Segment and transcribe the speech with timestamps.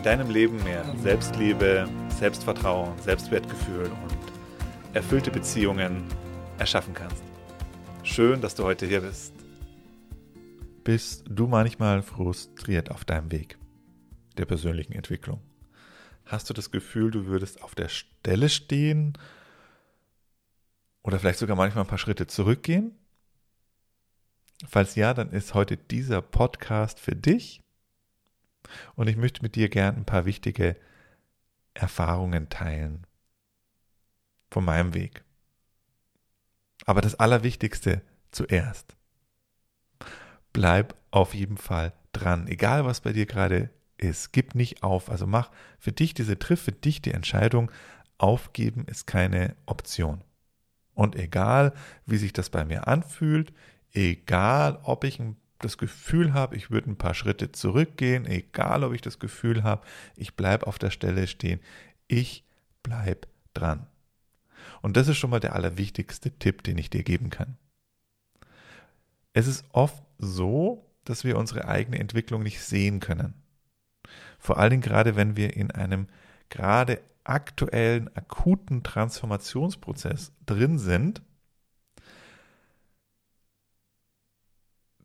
[0.00, 6.04] in deinem Leben mehr Selbstliebe, Selbstvertrauen, Selbstwertgefühl und erfüllte Beziehungen
[6.58, 7.22] erschaffen kannst.
[8.02, 9.34] Schön, dass du heute hier bist.
[10.84, 13.58] Bist du manchmal frustriert auf deinem Weg
[14.38, 15.42] der persönlichen Entwicklung?
[16.24, 19.18] Hast du das Gefühl, du würdest auf der Stelle stehen
[21.02, 22.96] oder vielleicht sogar manchmal ein paar Schritte zurückgehen?
[24.66, 27.60] Falls ja, dann ist heute dieser Podcast für dich
[28.94, 30.76] und ich möchte mit dir gern ein paar wichtige
[31.74, 33.06] Erfahrungen teilen
[34.50, 35.24] von meinem Weg.
[36.86, 38.96] Aber das Allerwichtigste zuerst.
[40.52, 44.32] Bleib auf jeden Fall dran, egal was bei dir gerade ist.
[44.32, 45.10] Gib nicht auf.
[45.10, 47.70] Also mach für dich diese, triff für dich die Entscheidung,
[48.18, 50.24] aufgeben ist keine Option.
[50.94, 51.72] Und egal,
[52.06, 53.52] wie sich das bei mir anfühlt,
[53.92, 58.92] egal, ob ich ein das Gefühl habe, ich würde ein paar Schritte zurückgehen, egal ob
[58.92, 61.60] ich das Gefühl habe, ich bleibe auf der Stelle stehen,
[62.08, 62.44] ich
[62.82, 63.86] bleibe dran.
[64.82, 67.56] Und das ist schon mal der allerwichtigste Tipp, den ich dir geben kann.
[69.32, 73.34] Es ist oft so, dass wir unsere eigene Entwicklung nicht sehen können.
[74.38, 76.08] Vor allen Dingen gerade, wenn wir in einem
[76.48, 81.22] gerade aktuellen, akuten Transformationsprozess drin sind,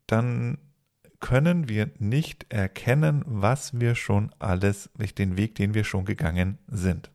[0.06, 0.58] dann
[1.20, 7.10] können wir nicht erkennen, was wir schon alles, den Weg, den wir schon gegangen sind.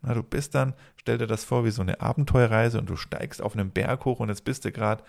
[0.00, 3.42] Na, du bist dann, stell dir das vor wie so eine Abenteuerreise und du steigst
[3.42, 5.04] auf einen Berg hoch und jetzt bist du gerade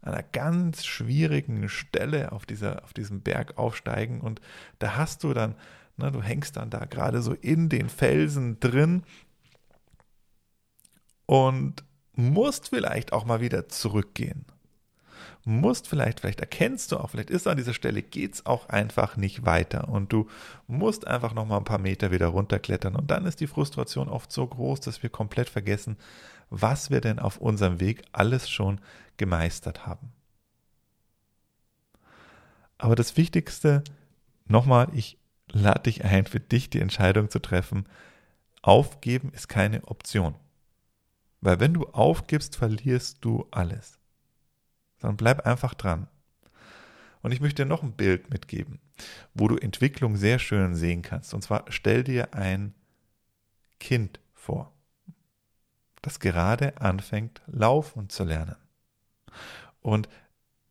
[0.00, 4.40] an einer ganz schwierigen Stelle auf, dieser, auf diesem Berg aufsteigen und
[4.78, 5.54] da hast du dann,
[5.96, 9.02] na, du hängst dann da gerade so in den Felsen drin
[11.26, 14.44] und musst vielleicht auch mal wieder zurückgehen
[15.44, 19.16] musst vielleicht, vielleicht erkennst du auch, vielleicht ist an dieser Stelle, geht es auch einfach
[19.16, 20.28] nicht weiter und du
[20.66, 24.32] musst einfach noch mal ein paar Meter wieder runterklettern und dann ist die Frustration oft
[24.32, 25.96] so groß, dass wir komplett vergessen,
[26.50, 28.80] was wir denn auf unserem Weg alles schon
[29.16, 30.12] gemeistert haben.
[32.78, 33.82] Aber das Wichtigste,
[34.46, 35.18] nochmal, ich
[35.50, 37.86] lade dich ein, für dich die Entscheidung zu treffen,
[38.62, 40.34] aufgeben ist keine Option.
[41.40, 43.97] Weil wenn du aufgibst, verlierst du alles
[45.00, 46.08] sondern bleib einfach dran.
[47.22, 48.80] Und ich möchte dir noch ein Bild mitgeben,
[49.34, 51.34] wo du Entwicklung sehr schön sehen kannst.
[51.34, 52.74] Und zwar stell dir ein
[53.80, 54.72] Kind vor,
[56.02, 58.56] das gerade anfängt, laufen zu lernen.
[59.80, 60.08] Und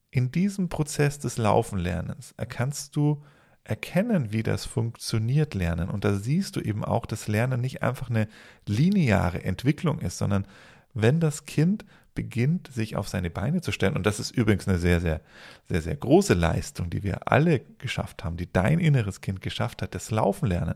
[0.09, 3.23] in diesem Prozess des Laufenlernens kannst du
[3.63, 5.89] erkennen, wie das funktioniert, lernen.
[5.89, 8.29] Und da siehst du eben auch, dass Lernen nicht einfach eine
[8.65, 10.47] lineare Entwicklung ist, sondern
[10.93, 11.85] wenn das Kind
[12.17, 13.95] beginnt, sich auf seine Beine zu stellen.
[13.95, 15.21] Und das ist übrigens eine sehr, sehr,
[15.69, 19.93] sehr, sehr große Leistung, die wir alle geschafft haben, die dein inneres Kind geschafft hat,
[19.93, 20.73] das Laufen lernen.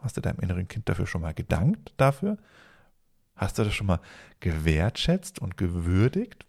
[0.00, 2.38] Hast du deinem inneren Kind dafür schon mal gedankt dafür?
[3.36, 4.00] Hast du das schon mal
[4.40, 6.46] gewertschätzt und gewürdigt?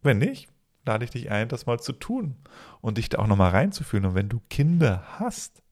[0.00, 0.48] Wenn nicht,
[0.86, 2.36] lade ich dich ein, das mal zu tun
[2.80, 4.06] und dich da auch nochmal reinzufühlen.
[4.06, 5.62] Und wenn du Kinder hast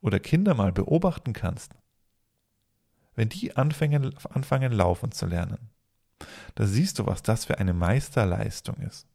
[0.00, 1.76] oder Kinder mal beobachten kannst,
[3.16, 5.70] wenn die anfangen, anfangen laufen zu lernen,
[6.54, 9.06] da siehst du, was das für eine Meisterleistung ist.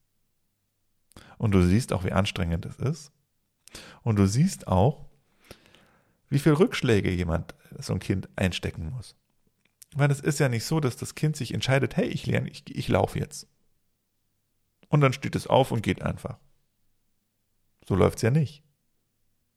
[1.37, 3.11] Und du siehst auch, wie anstrengend es ist.
[4.03, 5.05] Und du siehst auch,
[6.29, 9.15] wie viel Rückschläge jemand, so ein Kind einstecken muss.
[9.93, 12.63] Weil es ist ja nicht so, dass das Kind sich entscheidet, hey, ich lerne, ich,
[12.73, 13.47] ich laufe jetzt.
[14.89, 16.37] Und dann steht es auf und geht einfach.
[17.87, 18.63] So läuft es ja nicht.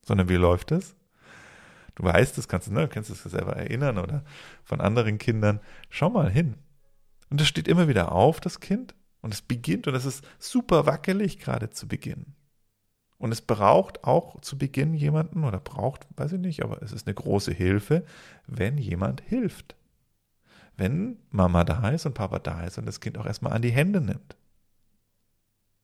[0.05, 0.97] Sondern wie läuft es?
[1.94, 4.25] Du weißt das, kannst, ne, kannst du es selber erinnern oder
[4.64, 5.61] von anderen Kindern.
[5.91, 6.56] Schau mal hin.
[7.31, 10.87] Und es steht immer wieder auf, das Kind, und es beginnt, und es ist super
[10.87, 12.35] wackelig gerade zu Beginn.
[13.17, 17.06] Und es braucht auch zu Beginn jemanden, oder braucht, weiß ich nicht, aber es ist
[17.06, 18.05] eine große Hilfe,
[18.47, 19.76] wenn jemand hilft.
[20.76, 23.73] Wenn Mama da ist und Papa da ist und das Kind auch erstmal an die
[23.73, 24.37] Hände nimmt.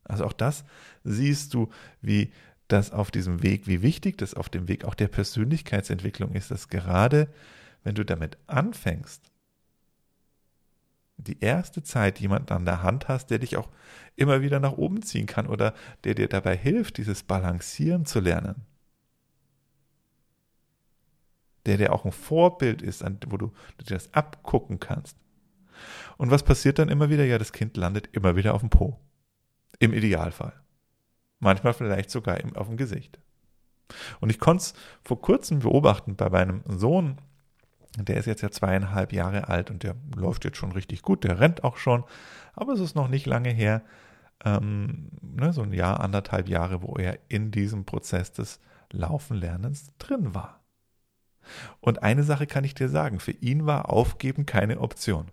[0.04, 0.64] Also auch das
[1.04, 1.70] siehst du,
[2.00, 2.32] wie
[2.72, 6.68] dass auf diesem Weg, wie wichtig das auf dem Weg auch der Persönlichkeitsentwicklung ist, dass
[6.68, 7.28] gerade
[7.82, 9.22] wenn du damit anfängst,
[11.16, 13.68] die erste Zeit jemanden an der Hand hast, der dich auch
[14.16, 15.74] immer wieder nach oben ziehen kann oder
[16.04, 18.66] der dir dabei hilft, dieses Balancieren zu lernen.
[21.66, 25.16] der dir auch ein Vorbild ist, wo du, du dir das abgucken kannst.
[26.16, 27.24] Und was passiert dann immer wieder?
[27.24, 28.98] Ja, das Kind landet immer wieder auf dem Po.
[29.78, 30.52] Im Idealfall.
[31.40, 33.18] Manchmal vielleicht sogar auf dem Gesicht.
[34.20, 37.18] Und ich konnte es vor kurzem beobachten bei meinem Sohn,
[37.96, 41.40] der ist jetzt ja zweieinhalb Jahre alt und der läuft jetzt schon richtig gut, der
[41.40, 42.04] rennt auch schon,
[42.54, 43.82] aber es ist noch nicht lange her,
[44.44, 48.60] ähm, ne, so ein Jahr, anderthalb Jahre, wo er in diesem Prozess des
[48.92, 50.60] Laufenlernens drin war.
[51.80, 55.30] Und eine Sache kann ich dir sagen, für ihn war Aufgeben keine Option.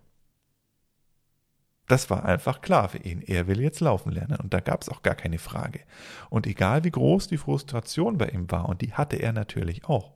[1.88, 3.22] Das war einfach klar für ihn.
[3.22, 5.80] Er will jetzt laufen lernen und da gab es auch gar keine Frage.
[6.28, 10.12] Und egal wie groß die Frustration bei ihm war, und die hatte er natürlich auch,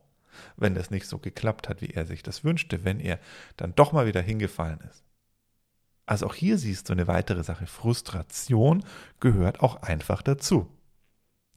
[0.55, 3.19] wenn das nicht so geklappt hat, wie er sich das wünschte, wenn er
[3.57, 5.03] dann doch mal wieder hingefallen ist.
[6.05, 7.65] Also auch hier siehst du eine weitere Sache.
[7.65, 8.83] Frustration
[9.19, 10.69] gehört auch einfach dazu.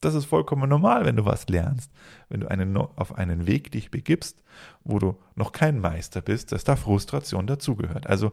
[0.00, 1.90] Das ist vollkommen normal, wenn du was lernst,
[2.28, 4.42] wenn du einen, auf einen Weg dich begibst,
[4.84, 8.06] wo du noch kein Meister bist, dass da Frustration dazugehört.
[8.06, 8.32] Also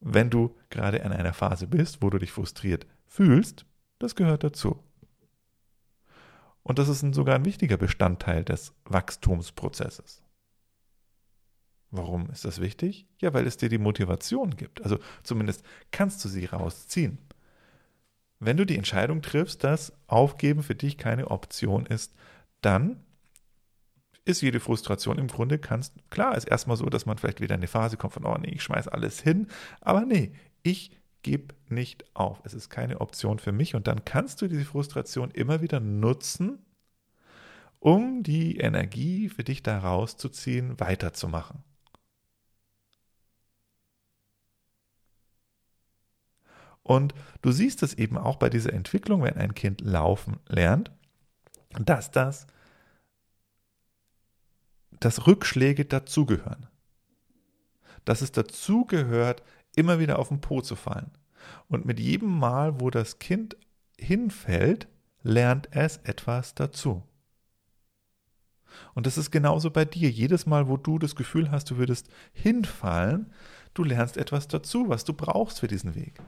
[0.00, 3.66] wenn du gerade in einer Phase bist, wo du dich frustriert fühlst,
[3.98, 4.82] das gehört dazu.
[6.62, 10.22] Und das ist ein, sogar ein wichtiger Bestandteil des Wachstumsprozesses.
[11.90, 13.06] Warum ist das wichtig?
[13.20, 14.82] Ja, weil es dir die Motivation gibt.
[14.82, 17.18] Also zumindest kannst du sie rausziehen.
[18.38, 22.14] Wenn du die Entscheidung triffst, dass Aufgeben für dich keine Option ist,
[22.62, 23.04] dann
[24.30, 27.60] ist jede Frustration im Grunde kannst, klar, ist erstmal so, dass man vielleicht wieder in
[27.60, 29.48] eine Phase kommt von, oh nee, ich schmeiß alles hin,
[29.80, 30.32] aber nee,
[30.62, 30.92] ich
[31.22, 32.40] gebe nicht auf.
[32.44, 36.64] Es ist keine Option für mich und dann kannst du diese Frustration immer wieder nutzen,
[37.78, 41.64] um die Energie für dich da rauszuziehen, weiterzumachen.
[46.82, 50.90] Und du siehst es eben auch bei dieser Entwicklung, wenn ein Kind laufen lernt,
[51.78, 52.46] dass das
[55.00, 56.66] dass Rückschläge dazugehören.
[58.04, 59.42] Dass es dazugehört,
[59.76, 61.10] immer wieder auf den Po zu fallen.
[61.68, 63.56] Und mit jedem Mal, wo das Kind
[63.98, 64.88] hinfällt,
[65.22, 67.02] lernt es etwas dazu.
[68.94, 70.10] Und das ist genauso bei dir.
[70.10, 73.32] Jedes Mal, wo du das Gefühl hast, du würdest hinfallen,
[73.74, 76.20] du lernst etwas dazu, was du brauchst für diesen Weg.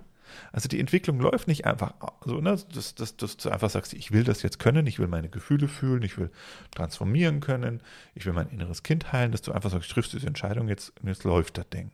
[0.52, 1.94] Also die Entwicklung läuft nicht einfach
[2.25, 5.08] so, ne, dass, dass, dass du einfach sagst, ich will das jetzt können, ich will
[5.08, 6.31] meine Gefühle fühlen, ich will
[6.70, 7.81] transformieren können,
[8.14, 11.25] ich will mein inneres Kind heilen, dass du einfach sagst, triffst diese Entscheidung, jetzt, jetzt
[11.25, 11.90] läuft das Ding.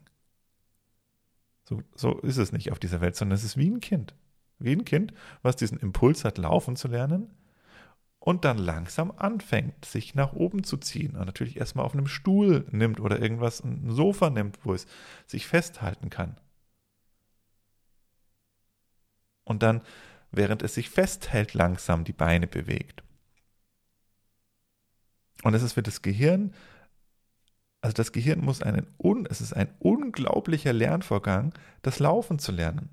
[1.63, 4.15] So, so ist es nicht auf dieser Welt, sondern es ist wie ein Kind.
[4.57, 7.29] Wie ein Kind, was diesen Impuls hat, laufen zu lernen
[8.19, 12.65] und dann langsam anfängt, sich nach oben zu ziehen und natürlich erstmal auf einem Stuhl
[12.71, 14.87] nimmt oder irgendwas, ein Sofa nimmt, wo es
[15.25, 16.37] sich festhalten kann.
[19.49, 19.81] Und dann,
[20.31, 23.03] während es sich festhält, langsam die Beine bewegt.
[25.43, 26.53] Und es ist für das Gehirn,
[27.81, 28.85] also das Gehirn muss einen,
[29.29, 32.89] es ist ein unglaublicher Lernvorgang, das Laufen zu lernen.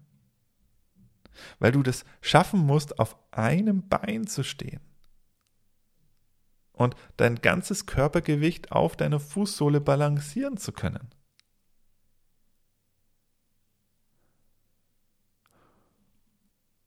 [1.58, 4.80] Weil du das schaffen musst, auf einem Bein zu stehen.
[6.72, 11.10] Und dein ganzes Körpergewicht auf deiner Fußsohle balancieren zu können.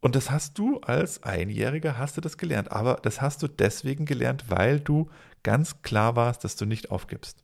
[0.02, 2.72] Und das hast du als Einjähriger, hast du das gelernt.
[2.72, 5.10] Aber das hast du deswegen gelernt, weil du
[5.44, 7.44] ganz klar warst, dass du nicht aufgibst.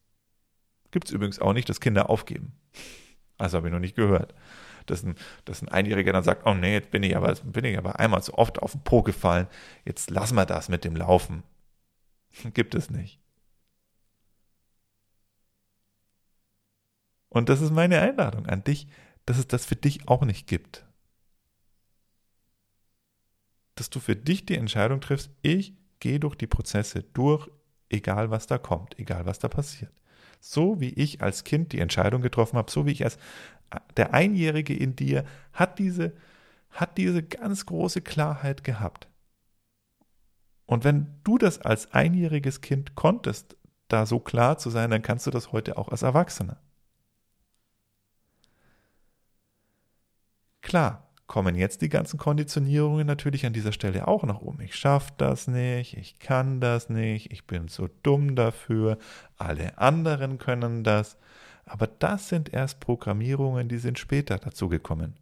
[0.92, 2.54] Gibt es übrigens auch nicht, dass Kinder aufgeben.
[3.38, 4.34] Also habe ich noch nicht gehört.
[4.86, 7.78] Dass ein, dass ein Einjähriger dann sagt, oh nee, jetzt bin ich aber, bin ich
[7.78, 9.48] aber einmal zu oft auf den Po gefallen,
[9.84, 11.44] jetzt lassen wir das mit dem Laufen.
[12.54, 13.20] Gibt es nicht.
[17.28, 18.88] Und das ist meine Einladung an dich,
[19.26, 20.85] dass es das für dich auch nicht gibt
[23.76, 27.50] dass du für dich die Entscheidung triffst, ich gehe durch die Prozesse durch,
[27.90, 29.92] egal was da kommt, egal was da passiert.
[30.40, 33.18] So wie ich als Kind die Entscheidung getroffen habe, so wie ich als
[33.98, 36.14] der Einjährige in dir hat diese,
[36.70, 39.08] hat diese ganz große Klarheit gehabt.
[40.66, 43.56] Und wenn du das als einjähriges Kind konntest,
[43.88, 46.58] da so klar zu sein, dann kannst du das heute auch als Erwachsener.
[50.62, 54.60] Klar, kommen jetzt die ganzen Konditionierungen natürlich an dieser Stelle auch noch um.
[54.62, 58.98] Ich schaffe das nicht, ich kann das nicht, ich bin zu dumm dafür,
[59.38, 61.18] alle anderen können das.
[61.66, 65.16] Aber das sind erst Programmierungen, die sind später dazugekommen.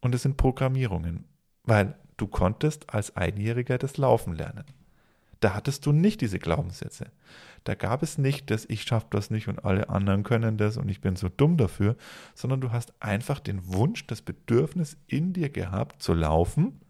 [0.00, 1.24] Und es sind Programmierungen,
[1.62, 4.64] weil du konntest als Einjähriger das Laufen lernen.
[5.40, 7.10] Da hattest du nicht diese Glaubenssätze.
[7.64, 10.88] Da gab es nicht, dass ich schaffe das nicht und alle anderen können das und
[10.88, 11.96] ich bin so dumm dafür,
[12.34, 16.80] sondern du hast einfach den Wunsch, das Bedürfnis in dir gehabt zu laufen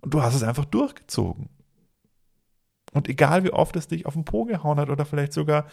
[0.00, 1.48] und du hast es einfach durchgezogen.
[2.92, 5.68] Und egal wie oft es dich auf den Po gehauen hat oder vielleicht sogar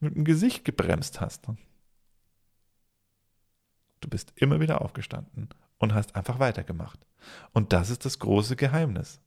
[0.00, 1.46] mit dem Gesicht gebremst hast.
[4.00, 5.48] Du bist immer wieder aufgestanden
[5.78, 7.00] und hast einfach weitergemacht.
[7.52, 9.20] Und das ist das große Geheimnis.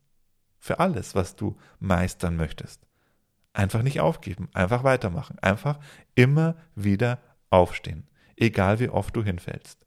[0.62, 2.88] Für alles, was du meistern möchtest.
[3.52, 5.80] Einfach nicht aufgeben, einfach weitermachen, einfach
[6.14, 9.84] immer wieder aufstehen, egal wie oft du hinfällst.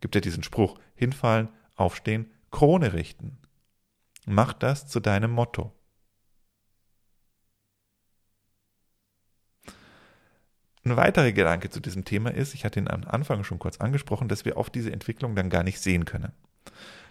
[0.00, 3.38] Gibt ja diesen Spruch, hinfallen, aufstehen, Krone richten.
[4.26, 5.72] Mach das zu deinem Motto.
[10.84, 14.28] Ein weiterer Gedanke zu diesem Thema ist, ich hatte ihn am Anfang schon kurz angesprochen,
[14.28, 16.32] dass wir oft diese Entwicklung dann gar nicht sehen können.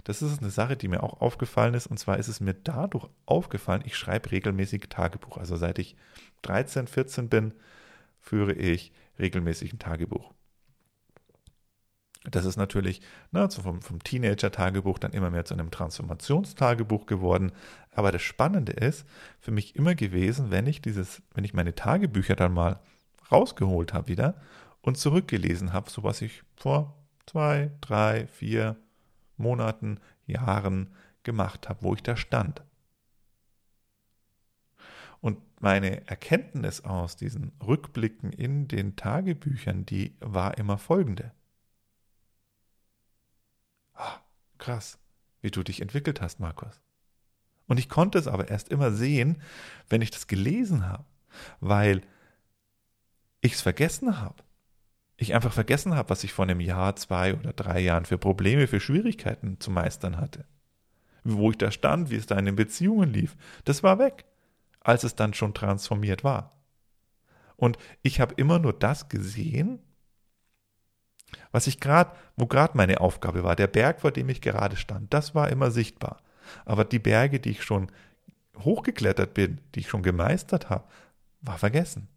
[0.05, 1.87] Das ist eine Sache, die mir auch aufgefallen ist.
[1.87, 5.37] Und zwar ist es mir dadurch aufgefallen, ich schreibe regelmäßig Tagebuch.
[5.37, 5.97] Also seit ich
[6.43, 7.53] 13, 14 bin,
[8.21, 10.31] führe ich regelmäßig ein Tagebuch.
[12.29, 17.51] Das ist natürlich ne, vom, vom Teenager-Tagebuch dann immer mehr zu einem Transformationstagebuch geworden.
[17.91, 19.07] Aber das Spannende ist
[19.39, 22.79] für mich immer gewesen, wenn ich dieses, wenn ich meine Tagebücher dann mal
[23.31, 24.39] rausgeholt habe wieder
[24.81, 26.95] und zurückgelesen habe, so was ich vor
[27.25, 28.75] zwei, drei, vier
[29.37, 32.63] Monaten, Jahren gemacht habe, wo ich da stand.
[35.21, 41.31] Und meine Erkenntnis aus diesen Rückblicken in den Tagebüchern, die war immer folgende.
[43.93, 44.19] Ah,
[44.57, 44.99] krass,
[45.41, 46.81] wie du dich entwickelt hast, Markus.
[47.67, 49.41] Und ich konnte es aber erst immer sehen,
[49.89, 51.05] wenn ich das gelesen habe,
[51.59, 52.01] weil
[53.41, 54.43] ich es vergessen habe.
[55.17, 58.67] Ich einfach vergessen habe, was ich vor einem Jahr, zwei oder drei Jahren für Probleme,
[58.67, 60.45] für Schwierigkeiten zu meistern hatte.
[61.23, 63.35] Wo ich da stand, wie es da in den Beziehungen lief.
[63.63, 64.25] Das war weg,
[64.81, 66.51] als es dann schon transformiert war.
[67.55, 69.79] Und ich habe immer nur das gesehen,
[71.51, 75.13] was ich gerade, wo gerade meine Aufgabe war, der Berg, vor dem ich gerade stand,
[75.13, 76.21] das war immer sichtbar.
[76.65, 77.91] Aber die Berge, die ich schon
[78.59, 80.85] hochgeklettert bin, die ich schon gemeistert habe,
[81.41, 82.07] war vergessen.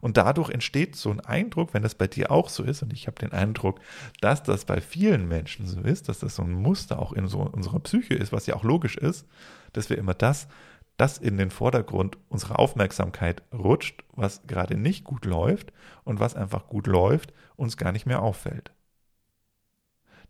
[0.00, 3.06] Und dadurch entsteht so ein Eindruck, wenn das bei dir auch so ist, und ich
[3.06, 3.80] habe den Eindruck,
[4.20, 7.40] dass das bei vielen Menschen so ist, dass das so ein Muster auch in so
[7.40, 9.26] unserer Psyche ist, was ja auch logisch ist,
[9.72, 10.48] dass wir immer das,
[10.96, 15.72] das in den Vordergrund unserer Aufmerksamkeit rutscht, was gerade nicht gut läuft
[16.04, 18.72] und was einfach gut läuft, uns gar nicht mehr auffällt.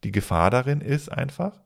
[0.05, 1.61] Die Gefahr darin ist einfach,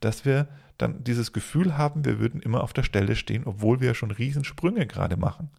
[0.00, 3.94] dass wir dann dieses Gefühl haben, wir würden immer auf der Stelle stehen, obwohl wir
[3.94, 5.50] schon Riesensprünge gerade machen.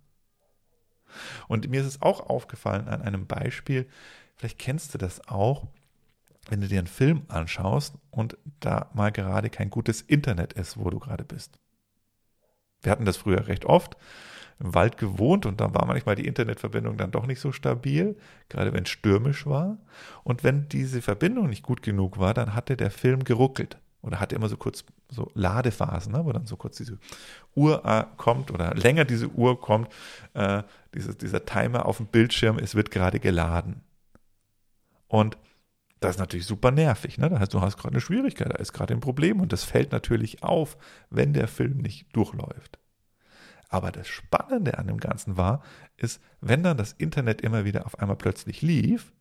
[1.47, 3.87] Und mir ist es auch aufgefallen an einem Beispiel,
[4.35, 5.67] vielleicht kennst du das auch,
[6.49, 10.89] wenn du dir einen Film anschaust und da mal gerade kein gutes Internet ist, wo
[10.89, 11.59] du gerade bist.
[12.81, 13.95] Wir hatten das früher recht oft
[14.59, 18.15] im Wald gewohnt und da war manchmal die Internetverbindung dann doch nicht so stabil,
[18.49, 19.77] gerade wenn es stürmisch war.
[20.23, 24.35] Und wenn diese Verbindung nicht gut genug war, dann hatte der Film geruckelt oder hatte
[24.35, 26.97] immer so kurz so Ladephasen, ne, wo dann so kurz diese
[27.55, 29.89] Uhr äh, kommt oder länger diese Uhr kommt,
[30.33, 33.81] äh, diese, dieser Timer auf dem Bildschirm, es wird gerade geladen.
[35.07, 35.37] Und
[35.99, 37.17] das ist natürlich super nervig.
[37.17, 37.29] Ne?
[37.29, 39.91] Das heißt, du hast gerade eine Schwierigkeit, da ist gerade ein Problem und das fällt
[39.91, 40.77] natürlich auf,
[41.09, 42.79] wenn der Film nicht durchläuft.
[43.69, 45.63] Aber das Spannende an dem Ganzen war,
[45.97, 49.13] ist, wenn dann das Internet immer wieder auf einmal plötzlich lief,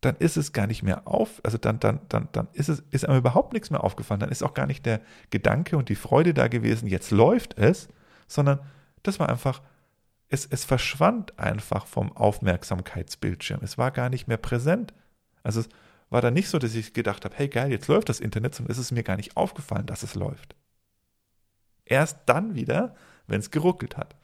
[0.00, 3.06] dann ist es gar nicht mehr auf, also dann, dann, dann, dann ist es, ist
[3.06, 4.20] einem überhaupt nichts mehr aufgefallen.
[4.20, 7.88] Dann ist auch gar nicht der Gedanke und die Freude da gewesen, jetzt läuft es,
[8.26, 8.60] sondern
[9.02, 9.60] das war einfach,
[10.28, 13.60] es, es verschwand einfach vom Aufmerksamkeitsbildschirm.
[13.62, 14.94] Es war gar nicht mehr präsent.
[15.42, 15.68] Also es
[16.08, 18.72] war dann nicht so, dass ich gedacht habe, hey geil, jetzt läuft das Internet, sondern
[18.72, 20.56] es ist mir gar nicht aufgefallen, dass es läuft.
[21.84, 22.94] Erst dann wieder,
[23.26, 24.16] wenn es geruckelt hat.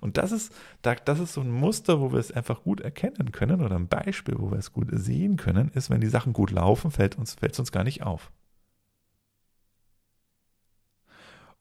[0.00, 3.60] Und das ist, das ist so ein Muster, wo wir es einfach gut erkennen können
[3.60, 6.90] oder ein Beispiel, wo wir es gut sehen können, ist, wenn die Sachen gut laufen,
[6.90, 8.30] fällt uns, fällt es uns gar nicht auf.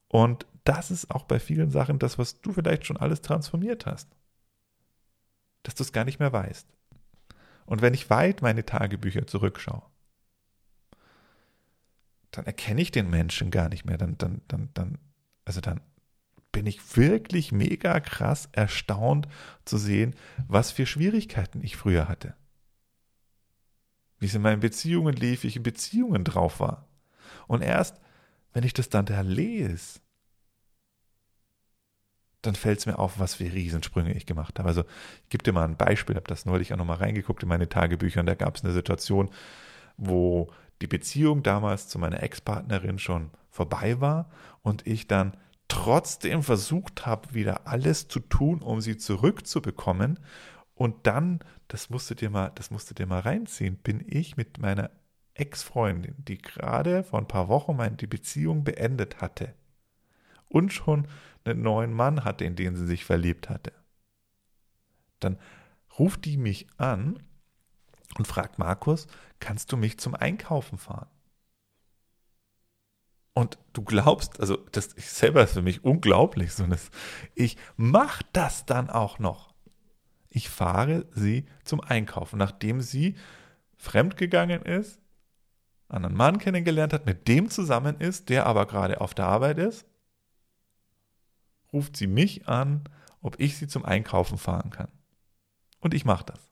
[0.07, 4.09] Und das ist auch bei vielen Sachen das, was du vielleicht schon alles transformiert hast.
[5.63, 6.67] Dass du es gar nicht mehr weißt.
[7.65, 9.83] Und wenn ich weit meine Tagebücher zurückschaue,
[12.31, 13.97] dann erkenne ich den Menschen gar nicht mehr.
[13.97, 14.97] Dann, dann, dann, dann,
[15.45, 15.81] also dann
[16.51, 19.27] bin ich wirklich mega krass erstaunt
[19.65, 20.15] zu sehen,
[20.48, 22.36] was für Schwierigkeiten ich früher hatte.
[24.18, 26.88] Wie es in meinen Beziehungen lief, wie ich in Beziehungen drauf war.
[27.48, 28.00] Und erst,
[28.53, 30.00] wenn ich das dann da lese,
[32.41, 34.70] dann fällt es mir auf, was für Riesensprünge ich gemacht habe.
[34.70, 34.84] Also
[35.24, 38.22] ich gebe dir mal ein Beispiel, habe das neulich auch nochmal reingeguckt in meine Tagebücher
[38.22, 39.29] und da gab es eine Situation,
[39.98, 40.51] wo
[40.82, 44.29] die Beziehung damals zu meiner Ex-Partnerin schon vorbei war
[44.62, 45.36] und ich dann
[45.69, 50.19] trotzdem versucht habe, wieder alles zu tun, um sie zurückzubekommen.
[50.73, 54.35] Und dann, das musst du dir mal, das musst du dir mal reinziehen, bin ich
[54.35, 54.91] mit meiner
[55.35, 59.53] Ex-Freundin, die gerade vor ein paar Wochen meine, die Beziehung beendet hatte
[60.49, 61.07] und schon
[61.45, 63.71] einen neuen Mann hatte, in den sie sich verliebt hatte,
[65.19, 65.38] dann
[65.97, 67.23] ruft die mich an
[68.17, 69.07] und fragt Markus,
[69.39, 71.09] kannst du mich zum Einkaufen fahren?
[73.39, 76.91] Und du glaubst, also das ist selber für mich unglaublich, so das,
[77.36, 79.53] ich mache das dann auch noch.
[80.27, 83.15] Ich fahre sie zum Einkaufen, nachdem sie
[83.77, 85.00] fremdgegangen ist,
[85.88, 89.86] einen Mann kennengelernt hat, mit dem zusammen ist, der aber gerade auf der Arbeit ist,
[91.72, 92.84] ruft sie mich an,
[93.22, 94.89] ob ich sie zum Einkaufen fahren kann.
[95.79, 96.49] Und ich mache das.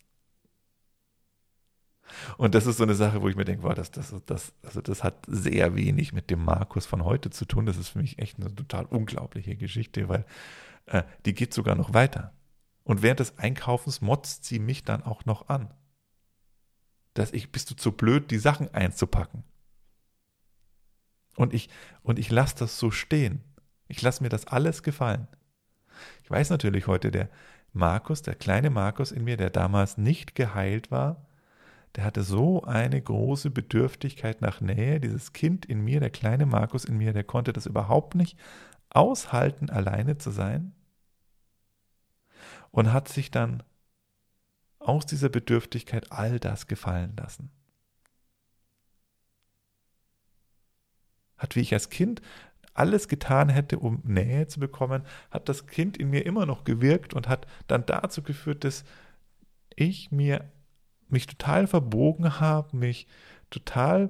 [2.37, 4.81] Und das ist so eine Sache, wo ich mir denke, wow, das, das, das, also
[4.81, 7.65] das hat sehr wenig mit dem Markus von heute zu tun.
[7.65, 10.25] Das ist für mich echt eine total unglaubliche Geschichte, weil
[10.85, 12.33] äh, die geht sogar noch weiter.
[12.83, 15.73] Und während des Einkaufens motzt sie mich dann auch noch an.
[17.13, 19.43] Dass ich, bist du zu blöd, die Sachen einzupacken.
[21.35, 21.69] Und ich,
[22.01, 23.43] und ich lasse das so stehen.
[23.87, 25.27] Ich lasse mir das alles gefallen.
[26.23, 27.29] Ich weiß natürlich heute, der
[27.73, 31.26] Markus, der kleine Markus in mir, der damals nicht geheilt war,
[31.95, 34.99] der hatte so eine große Bedürftigkeit nach Nähe.
[34.99, 38.37] Dieses Kind in mir, der kleine Markus in mir, der konnte das überhaupt nicht
[38.89, 40.73] aushalten, alleine zu sein.
[42.71, 43.63] Und hat sich dann
[44.79, 47.49] aus dieser Bedürftigkeit all das gefallen lassen.
[51.37, 52.21] Hat, wie ich als Kind
[52.73, 57.13] alles getan hätte, um Nähe zu bekommen, hat das Kind in mir immer noch gewirkt
[57.13, 58.85] und hat dann dazu geführt, dass
[59.75, 60.45] ich mir
[61.09, 63.07] mich total verbogen habe, mich
[63.49, 64.09] total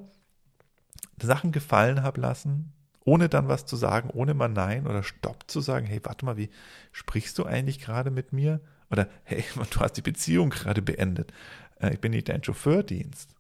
[1.22, 2.74] Sachen gefallen habe lassen,
[3.04, 6.38] ohne dann was zu sagen, ohne mal Nein oder Stopp zu sagen, hey, warte mal,
[6.38, 6.50] wie
[6.92, 8.62] sprichst du eigentlich gerade mit mir?
[8.92, 11.32] Oder hey, du hast die Beziehung gerade beendet.
[11.80, 13.36] Äh, ich bin nicht dein Chauffeurdienst.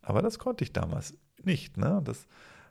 [0.00, 1.76] Aber das konnte ich damals nicht.
[1.76, 2.00] Ne?
[2.04, 2.26] Das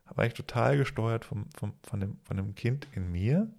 [0.05, 3.51] war ich total gesteuert vom, vom, von, dem, von dem Kind in mir.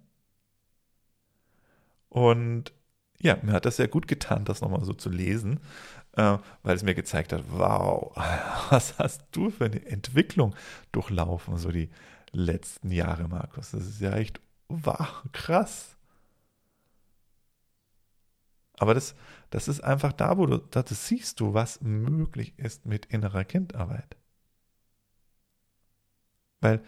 [2.09, 2.73] Und
[3.21, 5.59] ja, mir hat das sehr gut getan, das nochmal so zu lesen,
[6.13, 8.15] äh, weil es mir gezeigt hat, wow,
[8.69, 10.55] was hast du für eine Entwicklung
[10.91, 11.89] durchlaufen, so die
[12.31, 13.71] letzten Jahre, Markus.
[13.71, 15.97] Das ist ja echt wow, krass.
[18.77, 19.15] Aber das,
[19.49, 24.15] das ist einfach da, wo du, das siehst du, was möglich ist mit innerer Kindarbeit.
[26.61, 26.81] Weil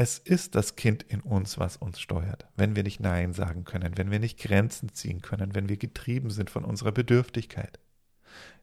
[0.00, 3.98] es ist das Kind in uns, was uns steuert, wenn wir nicht Nein sagen können,
[3.98, 7.80] wenn wir nicht Grenzen ziehen können, wenn wir getrieben sind von unserer Bedürftigkeit.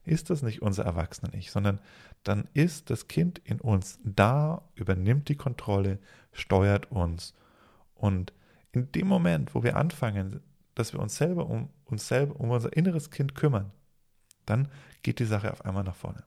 [0.06, 1.78] Ist das nicht unser Erwachsenen-Ich, sondern
[2.22, 5.98] dann ist das Kind in uns da, übernimmt die Kontrolle,
[6.32, 7.34] steuert uns.
[7.94, 8.32] Und
[8.72, 10.40] in dem Moment, wo wir anfangen,
[10.74, 13.72] dass wir uns selber um uns selber, um unser inneres Kind kümmern,
[14.46, 14.68] dann
[15.02, 16.24] geht die Sache auf einmal nach vorne.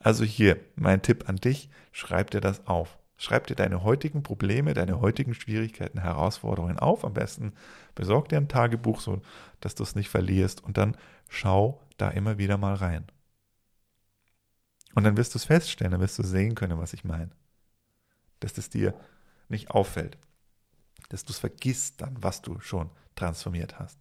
[0.00, 2.98] Also hier mein Tipp an dich, schreib dir das auf.
[3.16, 7.04] Schreib dir deine heutigen Probleme, deine heutigen Schwierigkeiten, Herausforderungen auf.
[7.04, 7.52] Am besten
[7.94, 9.22] besorg dir ein Tagebuch, so
[9.60, 10.96] dass du es nicht verlierst und dann
[11.28, 13.06] schau da immer wieder mal rein.
[14.94, 17.30] Und dann wirst du es feststellen, dann wirst du sehen können, was ich meine.
[18.40, 18.94] Dass es dir
[19.48, 20.18] nicht auffällt.
[21.08, 23.98] Dass du es vergisst dann, was du schon transformiert hast.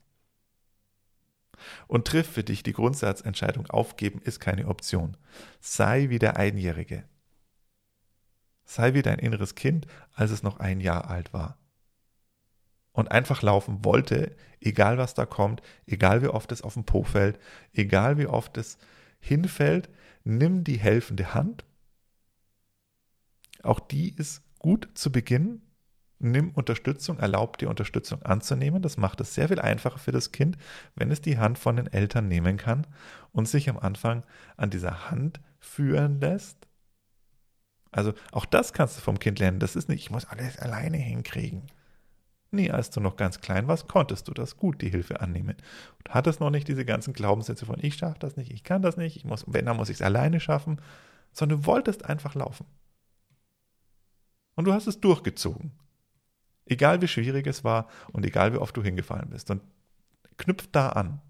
[1.88, 5.18] Und triff für dich die Grundsatzentscheidung, aufgeben ist keine Option.
[5.60, 7.06] Sei wie der Einjährige.
[8.74, 11.60] Sei wie dein inneres Kind, als es noch ein Jahr alt war.
[12.92, 17.04] Und einfach laufen wollte, egal was da kommt, egal wie oft es auf den Po
[17.04, 17.38] fällt,
[17.72, 18.80] egal wie oft es
[19.20, 19.92] hinfällt,
[20.24, 21.66] nimm die helfende Hand.
[23.62, 25.62] Auch die ist gut zu Beginn.
[26.18, 28.82] Nimm Unterstützung, erlaub dir Unterstützung anzunehmen.
[28.82, 30.58] Das macht es sehr viel einfacher für das Kind,
[30.96, 32.88] wenn es die Hand von den Eltern nehmen kann
[33.34, 34.24] und sich am Anfang
[34.58, 36.68] an dieser Hand führen lässt
[37.94, 39.60] also auch das kannst du vom Kind lernen.
[39.60, 41.64] Das ist nicht, ich muss alles alleine hinkriegen.
[42.52, 45.56] Nee, als du noch ganz klein warst, konntest du das gut, die Hilfe annehmen.
[45.98, 48.96] Und hattest noch nicht diese ganzen Glaubenssätze von ich schaffe das nicht, ich kann das
[48.96, 50.80] nicht, ich muss, wenn, dann muss ich es alleine schaffen,
[51.32, 52.68] sondern du wolltest einfach laufen.
[54.56, 55.72] Und du hast es durchgezogen.
[56.66, 59.50] Egal wie schwierig es war und egal wie oft du hingefallen bist.
[59.50, 59.62] Und
[60.38, 61.22] knüpf da an.